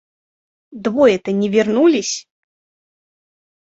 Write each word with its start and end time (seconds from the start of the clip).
Двое-то 0.71 1.29
не 1.31 1.47
вернулись. 1.47 2.27